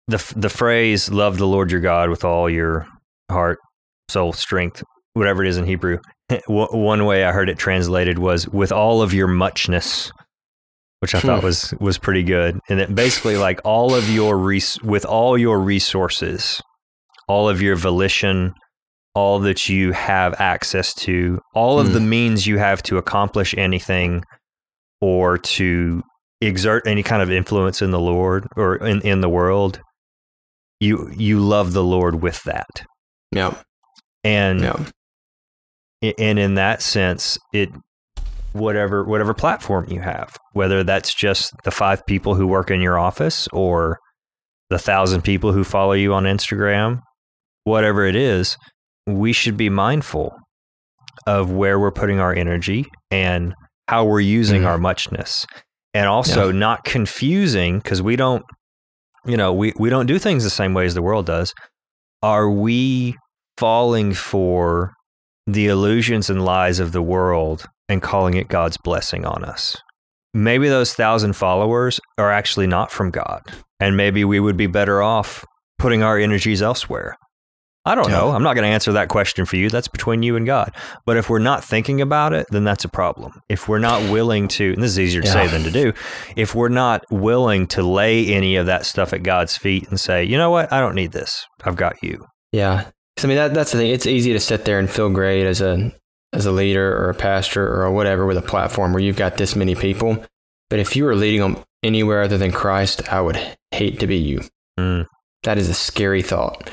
[0.07, 2.87] the the phrase love the lord your god with all your
[3.31, 3.59] heart
[4.09, 4.83] soul strength
[5.15, 5.99] whatever it is in hebrew
[6.47, 10.13] one way i heard it translated was with all of your muchness
[10.99, 11.47] which i thought hmm.
[11.47, 15.59] was was pretty good and it basically like all of your res- with all your
[15.59, 16.61] resources
[17.27, 18.53] all of your volition
[19.15, 21.93] all that you have access to, all of mm.
[21.95, 24.23] the means you have to accomplish anything
[25.01, 26.03] or to
[26.41, 29.81] exert any kind of influence in the Lord or in, in the world,
[30.79, 32.85] you you love the Lord with that.
[33.33, 33.55] Yeah.
[34.25, 36.13] And yeah.
[36.19, 37.71] and in that sense, it
[38.53, 42.99] whatever whatever platform you have, whether that's just the five people who work in your
[42.99, 43.99] office or
[44.71, 47.01] the thousand people who follow you on Instagram,
[47.65, 48.57] whatever it is,
[49.19, 50.37] we should be mindful
[51.27, 53.55] of where we're putting our energy and
[53.89, 54.69] how we're using mm-hmm.
[54.69, 55.45] our muchness.
[55.95, 56.59] and also yeah.
[56.59, 58.45] not confusing because we don't,
[59.25, 61.53] you know, we, we don't do things the same way as the world does.
[62.23, 63.17] Are we
[63.59, 64.93] falling for
[65.47, 69.77] the illusions and lies of the world and calling it God's blessing on us?
[70.33, 73.43] Maybe those thousand followers are actually not from God,
[73.81, 75.45] and maybe we would be better off
[75.79, 77.17] putting our energies elsewhere.
[77.87, 78.31] I don't know.
[78.31, 79.71] I'm not going to answer that question for you.
[79.71, 80.75] That's between you and God.
[81.07, 83.41] But if we're not thinking about it, then that's a problem.
[83.49, 85.33] If we're not willing to, and this is easier to yeah.
[85.33, 85.93] say than to do,
[86.37, 90.23] if we're not willing to lay any of that stuff at God's feet and say,
[90.25, 91.47] you know what, I don't need this.
[91.65, 92.27] I've got you.
[92.53, 92.91] Yeah.
[93.23, 93.91] I mean, that, that's the thing.
[93.91, 95.93] It's easy to sit there and feel great as a
[96.33, 99.57] as a leader or a pastor or whatever with a platform where you've got this
[99.57, 100.25] many people.
[100.69, 104.17] But if you were leading them anywhere other than Christ, I would hate to be
[104.17, 104.43] you.
[104.79, 105.07] Mm.
[105.43, 106.71] That is a scary thought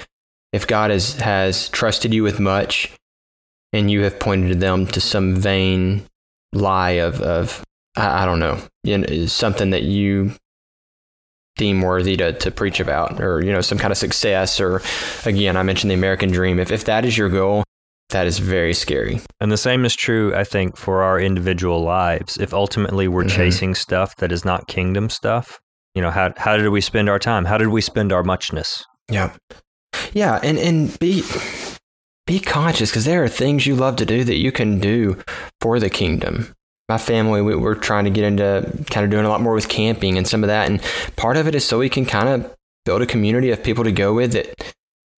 [0.58, 2.92] if God has, has trusted you with much
[3.74, 6.04] and you have pointed them to some vain
[6.52, 7.64] lie of, of
[7.96, 10.32] I, I don't know, you know, something that you
[11.58, 14.82] deem worthy to, to preach about or, you know, some kind of success or
[15.28, 16.58] again, I mentioned the American dream.
[16.58, 17.64] If, if that is your goal,
[18.10, 19.22] that is very scary.
[19.40, 22.38] And the same is true, I think, for our individual lives.
[22.38, 23.36] If ultimately we're mm-hmm.
[23.36, 25.60] chasing stuff that is not kingdom stuff,
[25.94, 27.46] you know, how, how did we spend our time?
[27.46, 28.84] How did we spend our muchness?
[29.12, 29.36] Yeah.
[30.14, 31.24] Yeah, and and be
[32.26, 35.18] be conscious because there are things you love to do that you can do
[35.62, 36.54] for the kingdom.
[36.90, 39.70] My family, we, we're trying to get into kind of doing a lot more with
[39.70, 40.82] camping and some of that, and
[41.16, 42.56] part of it is so we can kind of
[42.86, 44.74] build a community of people to go with that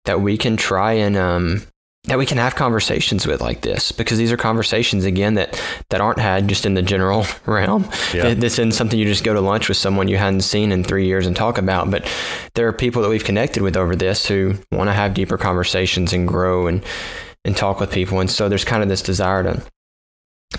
[0.05, 1.61] that we can try and um,
[2.05, 5.99] that we can have conversations with like this because these are conversations again that that
[6.01, 7.87] aren't had just in the general realm.
[8.13, 8.33] Yeah.
[8.33, 11.05] this isn't something you just go to lunch with someone you hadn't seen in three
[11.07, 12.09] years and talk about but
[12.55, 16.13] there are people that we've connected with over this who want to have deeper conversations
[16.13, 16.83] and grow and
[17.45, 18.19] and talk with people.
[18.19, 19.61] And so there's kind of this desire to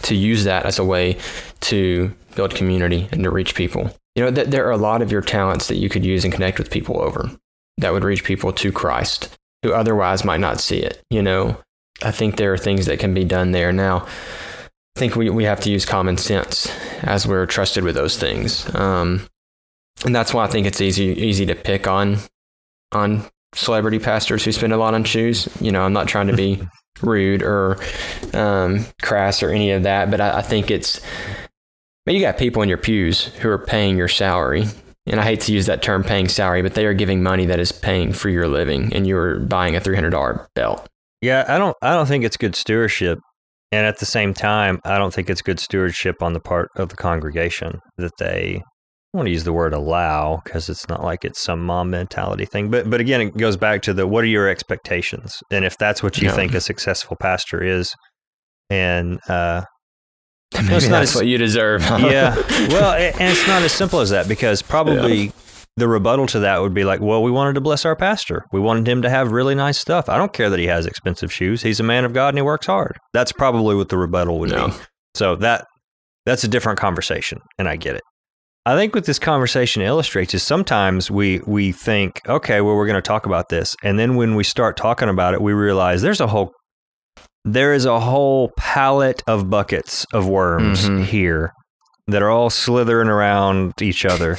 [0.02, 1.18] to use that as a way
[1.60, 3.90] to build community and to reach people.
[4.14, 6.32] You know th- there are a lot of your talents that you could use and
[6.32, 7.30] connect with people over
[7.78, 11.02] that would reach people to christ who otherwise might not see it.
[11.10, 11.58] You know,
[12.02, 13.72] I think there are things that can be done there.
[13.72, 14.06] Now,
[14.96, 16.70] I think we, we have to use common sense
[17.02, 18.72] as we're trusted with those things.
[18.74, 19.26] Um,
[20.04, 22.18] and that's why I think it's easy easy to pick on
[22.92, 25.48] on celebrity pastors who spend a lot on shoes.
[25.60, 26.62] You know, I'm not trying to be
[27.02, 27.78] rude or
[28.32, 31.00] um, crass or any of that, but I, I think it's.
[32.06, 34.64] You got people in your pews who are paying your salary
[35.06, 37.58] and I hate to use that term paying salary, but they are giving money that
[37.58, 40.86] is paying for your living and you're buying a $300 belt.
[41.20, 43.18] Yeah, I don't I don't think it's good stewardship.
[43.72, 46.88] And at the same time, I don't think it's good stewardship on the part of
[46.88, 48.62] the congregation that they
[49.12, 52.44] I want to use the word allow because it's not like it's some mom mentality
[52.44, 52.70] thing.
[52.70, 55.36] But but again, it goes back to the what are your expectations?
[55.50, 56.34] And if that's what you yeah.
[56.34, 57.92] think a successful pastor is,
[58.70, 59.64] and uh,
[60.54, 61.82] Maybe that's as, what you deserve.
[61.82, 62.08] Huh?
[62.10, 62.34] Yeah.
[62.70, 65.32] Well, and it's not as simple as that because probably yeah.
[65.76, 68.44] the rebuttal to that would be like, well, we wanted to bless our pastor.
[68.52, 70.08] We wanted him to have really nice stuff.
[70.08, 71.62] I don't care that he has expensive shoes.
[71.62, 72.98] He's a man of God and he works hard.
[73.12, 74.72] That's probably what the rebuttal would be.
[75.14, 75.66] So that
[76.26, 78.02] that's a different conversation, and I get it.
[78.66, 82.94] I think what this conversation illustrates is sometimes we we think, okay, well, we're going
[82.94, 86.20] to talk about this, and then when we start talking about it, we realize there's
[86.20, 86.52] a whole
[87.44, 91.04] there is a whole palette of buckets of worms mm-hmm.
[91.04, 91.52] here
[92.06, 94.36] that are all slithering around each other.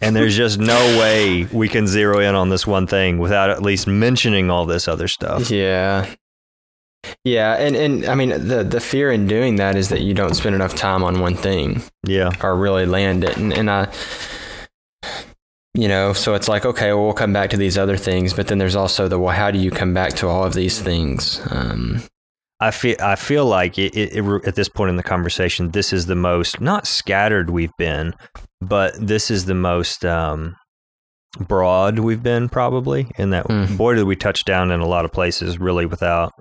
[0.00, 3.62] and there's just no way we can zero in on this one thing without at
[3.62, 5.50] least mentioning all this other stuff.
[5.50, 6.06] Yeah.
[7.24, 10.34] Yeah, and, and I mean the the fear in doing that is that you don't
[10.34, 11.82] spend enough time on one thing.
[12.04, 12.32] Yeah.
[12.42, 13.36] Or really land it.
[13.36, 13.92] And and I
[15.72, 18.48] you know, so it's like, okay, well, we'll come back to these other things, but
[18.48, 21.38] then there's also the, well, how do you come back to all of these things?
[21.50, 22.02] Um,
[22.58, 25.92] I feel I feel like it, it, it, at this point in the conversation, this
[25.92, 28.14] is the most not scattered we've been,
[28.60, 30.56] but this is the most um,
[31.38, 33.10] broad we've been probably.
[33.18, 33.76] In that, mm.
[33.76, 36.32] boy, did we touch down in a lot of places really without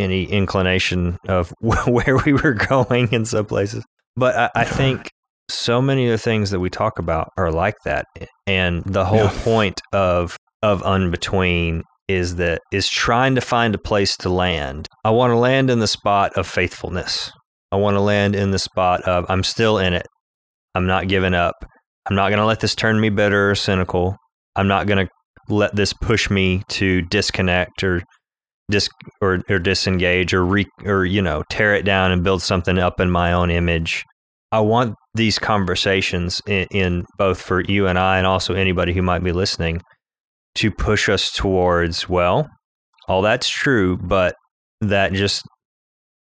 [0.00, 3.84] any inclination of where we were going in some places.
[4.16, 5.10] But I, I think
[5.48, 8.06] so many of the things that we talk about are like that,
[8.46, 9.42] and the whole yeah.
[9.42, 14.88] point of of unbetween is that is trying to find a place to land.
[15.04, 17.32] I want to land in the spot of faithfulness.
[17.72, 20.06] I want to land in the spot of I'm still in it.
[20.74, 21.54] I'm not giving up.
[22.08, 24.16] I'm not going to let this turn me bitter or cynical.
[24.56, 28.02] I'm not going to let this push me to disconnect or
[28.70, 28.88] dis
[29.20, 33.00] or, or disengage or re, or you know tear it down and build something up
[33.00, 34.04] in my own image.
[34.52, 39.02] I want these conversations in, in both for you and I and also anybody who
[39.02, 39.80] might be listening
[40.60, 42.48] to push us towards, well,
[43.08, 44.34] all that's true, but
[44.80, 45.42] that just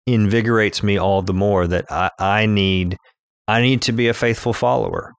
[0.08, 2.98] invigorates me all the more that I, I need
[3.48, 5.12] I need to be a faithful follower.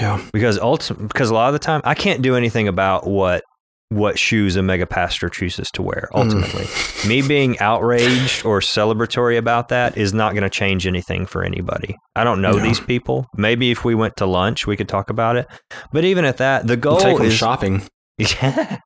[0.00, 0.20] Yeah.
[0.32, 3.42] Because ultimately, because a lot of the time I can't do anything about what
[3.90, 6.18] what shoes a mega pastor chooses to wear Mm.
[6.24, 6.66] ultimately.
[7.06, 11.94] Me being outraged or celebratory about that is not going to change anything for anybody.
[12.16, 13.26] I don't know these people.
[13.36, 15.46] Maybe if we went to lunch, we could talk about it.
[15.92, 17.82] But even at that, the goal Take them is shopping.
[18.18, 18.78] yeah.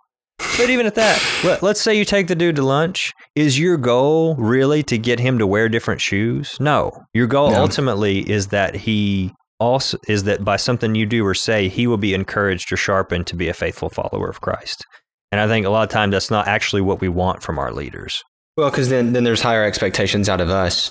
[0.59, 3.13] But even at that, let, let's say you take the dude to lunch.
[3.35, 6.57] Is your goal really to get him to wear different shoes?
[6.61, 6.93] No.
[7.15, 7.61] Your goal No.
[7.61, 11.97] ultimately is that he also is that by something you do or say, he will
[11.97, 14.85] be encouraged or sharpened to be a faithful follower of Christ.
[15.33, 17.73] And I think a lot of times that's not actually what we want from our
[17.73, 18.23] leaders.
[18.57, 20.89] Well, because then, then there's higher expectations out of us,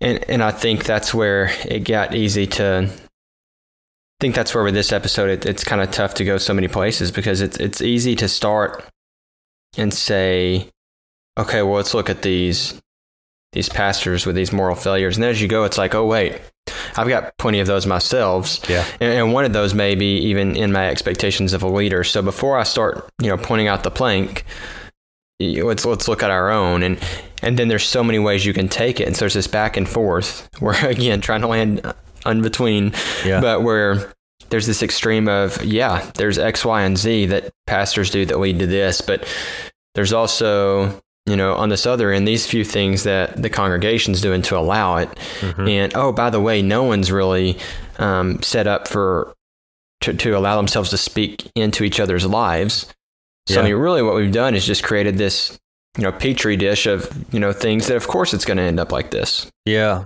[0.00, 2.90] and and I think that's where it got easy to.
[4.20, 6.52] I think that's where with this episode it, it's kind of tough to go so
[6.52, 8.84] many places because it's it's easy to start
[9.78, 10.68] and say,
[11.38, 12.78] okay, well let's look at these
[13.54, 16.38] these pastors with these moral failures, and as you go, it's like, oh wait,
[16.98, 18.84] I've got plenty of those myself, Yeah.
[19.00, 22.04] and, and one of those may be even in my expectations of a leader.
[22.04, 24.44] So before I start, you know, pointing out the plank,
[25.40, 27.00] let's let's look at our own and
[27.42, 29.78] and then there's so many ways you can take it and so there's this back
[29.78, 31.80] and forth where again trying to land
[32.26, 32.92] in between
[33.24, 33.40] Yeah.
[33.40, 34.12] but where
[34.50, 38.58] there's this extreme of yeah there's x y and z that pastors do that lead
[38.58, 39.24] to this but
[39.94, 44.42] there's also you know on this other end these few things that the congregation's doing
[44.42, 45.08] to allow it
[45.40, 45.68] Mhm.
[45.70, 47.58] and oh by the way no one's really
[47.98, 49.34] um, set up for
[50.00, 52.86] to, to allow themselves to speak into each other's lives
[53.48, 55.58] so I mean, really, what we've done is just created this,
[55.96, 58.78] you know, petri dish of you know things that, of course, it's going to end
[58.78, 59.50] up like this.
[59.64, 60.04] Yeah.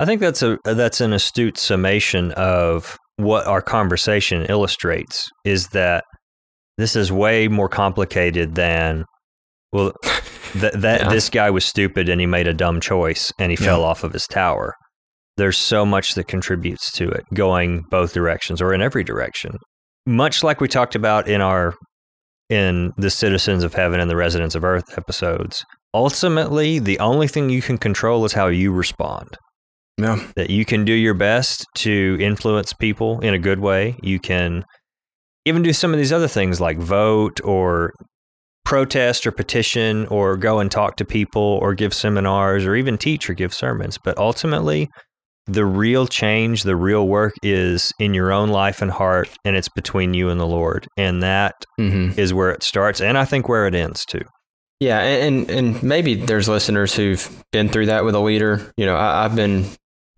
[0.00, 6.04] I think that's a that's an astute summation of what our conversation illustrates is that
[6.78, 9.04] this is way more complicated than
[9.72, 9.92] well
[10.52, 11.08] th- that Yeah.
[11.10, 13.66] this guy was stupid and he made a dumb choice and he Yeah.
[13.66, 14.74] fell off of his tower.
[15.36, 19.58] There's so much that contributes to it going both directions or in every direction.
[20.06, 21.74] Much like we talked about in our
[22.48, 25.62] in the citizens of heaven and the residents of earth episodes.
[25.92, 29.36] Ultimately, the only thing you can control is how you respond
[30.00, 33.96] Yeah, that you can do your best to influence people in a good way.
[34.02, 34.64] You can
[35.44, 37.92] even do some of these other things like vote or
[38.64, 43.28] protest or petition or go and talk to people or give seminars or even teach
[43.28, 43.98] or give sermons.
[44.02, 44.88] But ultimately,
[45.46, 49.68] the real change, the real work is in your own life and heart, and it's
[49.70, 50.86] between you and the Lord.
[50.96, 54.22] And that hmm is where it starts, and I think where it ends too.
[54.78, 58.72] yeah, and and maybe there's listeners who've been through that with a leader.
[58.76, 59.64] You know, I, I've been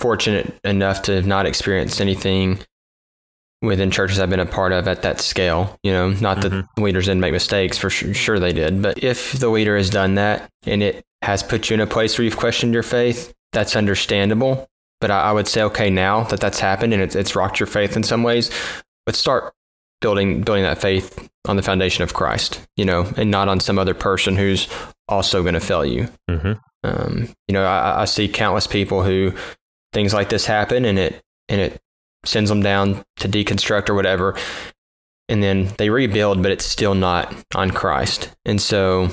[0.01, 2.59] fortunate enough to have not experienced anything
[3.63, 5.79] within churches I've been a part of at that scale.
[5.83, 6.67] You know, not Mhm.
[6.75, 9.89] that leaders didn't make mistakes, for sure, sure they did, but if the leader has
[9.91, 13.33] done that and it has put you in a place where you've questioned your faith,
[13.53, 14.67] that's understandable.
[15.01, 17.69] But I, I would say, okay, now that that's happened and it's, it's rocked your
[17.69, 18.51] faith in some ways,
[19.07, 19.53] let's start
[20.01, 23.79] building building that faith on the foundation of Christ, you know, and not on some
[23.79, 24.67] other person who's
[25.09, 26.09] also going to fail you.
[26.29, 26.53] Mm-hmm.
[26.85, 29.33] Um, you know, I, I see countless people who
[29.93, 31.81] things like this happen and it and it
[32.25, 34.37] sends them down to deconstruct or whatever,
[35.29, 38.31] and then they rebuild, but it's still not on Christ.
[38.45, 39.09] And so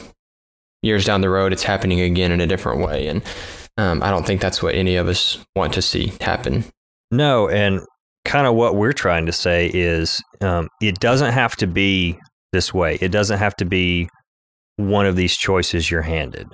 [0.82, 3.24] years down the road, it's happening again in a different way, and
[3.78, 6.66] um, I don't think that's what any of us want to see happen.
[7.12, 7.82] No, and
[8.26, 12.20] kind of what we're trying to say is um, it doesn't have to be
[12.52, 12.98] this way.
[13.02, 14.10] It doesn't have to be
[14.76, 16.48] one of these choices you're handed.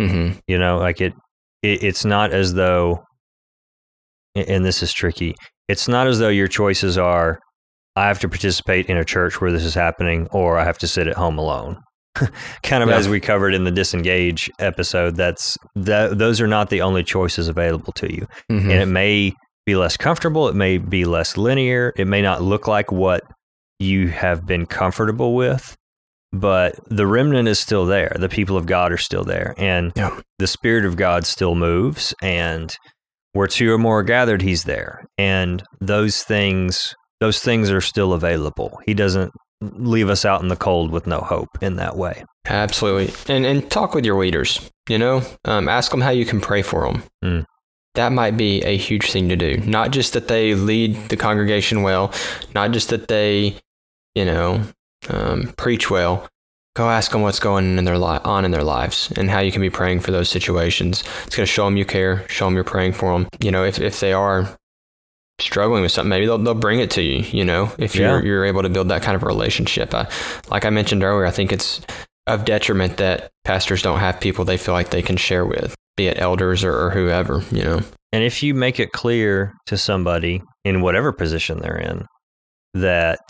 [0.00, 1.14] hmm You know, like it,
[1.62, 3.04] it it's not as though,
[4.34, 5.34] and this is tricky.
[5.68, 7.38] It's not as though your choices are,
[7.96, 10.88] I have to participate in a church where this is happening, or I have to
[10.88, 11.78] sit at home alone.
[12.62, 12.96] kind of Yeah.
[12.96, 15.16] as we covered in the disengage episode.
[15.16, 16.18] That's that.
[16.18, 19.32] Those are not the only choices available to you hmm and it may
[19.66, 20.46] be less comfortable.
[20.48, 21.92] It may be less linear.
[21.96, 23.22] It may not look like what
[23.80, 25.74] you have been comfortable with,
[26.32, 28.14] but the remnant is still there.
[28.16, 30.20] The people of God are still there, and Yeah.
[30.38, 32.14] the Spirit of God still moves.
[32.22, 32.72] And
[33.34, 35.04] where two or more are gathered, He's there.
[35.18, 38.80] And those things, those things are still available.
[38.86, 42.24] He doesn't leave us out in the cold with no hope in that way.
[42.46, 43.12] Absolutely.
[43.34, 46.62] And and talk with your leaders, you know, um, ask them how you can pray
[46.62, 47.02] for them.
[47.24, 47.44] Mm.
[47.94, 49.58] That might be a huge thing to do.
[49.58, 52.12] Not just that they lead the congregation well,
[52.54, 53.56] not just that they,
[54.14, 54.62] you know,
[55.08, 56.28] um, preach well.
[56.76, 59.52] Go ask them what's going in their li- on in their lives and how you
[59.52, 61.04] can be praying for those situations.
[61.26, 63.28] It's going to show them you care, show them you're praying for them.
[63.40, 64.48] You know, if, if they are
[65.40, 68.10] struggling with something, maybe they'll, they'll bring it to you, you know, if Yeah.
[68.10, 69.94] you're, you're able to build that kind of relationship.
[69.94, 70.08] I,
[70.50, 71.80] like I mentioned earlier, I think it's
[72.26, 76.06] of detriment that pastors don't have people they feel like they can share with, be
[76.08, 77.80] it elders or, or whoever, you know.
[78.12, 82.06] And if you make it clear to somebody in whatever position they're in
[82.74, 83.20] that,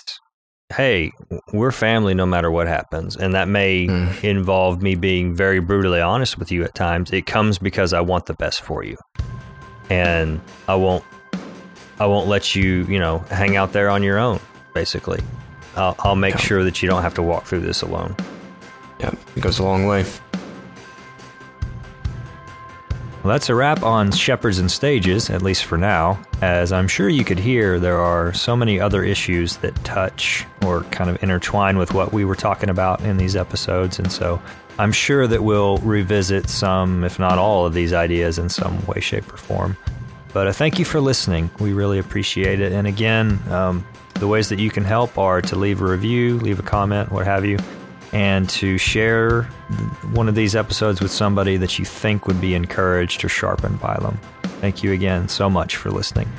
[0.73, 1.13] hey,
[1.53, 4.25] we're family no matter what happens, and that may mm.
[4.25, 8.27] involve me being very brutally honest with you at times, it comes because I want
[8.27, 8.97] the best for you.
[9.91, 11.05] And I won't
[12.01, 14.41] I won't let you, you know, hang out there on your own,
[14.73, 15.21] basically.
[15.77, 16.41] I'll, I'll make yeah.
[16.41, 18.17] sure that you don't have to walk through this alone.
[18.99, 20.05] Yeah, it goes a long way.
[23.25, 26.23] Well, that's a wrap on Shepherds and Stages, at least for now.
[26.43, 30.83] As I'm sure you could hear, there are so many other issues that touch or
[30.85, 33.99] kind of intertwine with what we were talking about in these episodes.
[33.99, 34.43] And so
[34.79, 39.01] I'm sure that we'll revisit some, if not all, of these ideas in some way,
[39.01, 39.79] shape, or form.
[40.35, 41.51] But uh, thank you for listening.
[41.59, 42.73] We really appreciate it.
[42.73, 46.59] And again, um, the ways that you can help are to leave a review, leave
[46.59, 47.57] a comment, what have you
[48.15, 49.43] and to share
[50.13, 53.99] one of these episodes with somebody that you think would be encouraged or sharpened by
[53.99, 54.19] them.
[54.61, 56.31] Thank you again so much for listening.